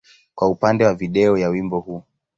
[0.35, 2.03] kwa upande wa video ya wimbo huu.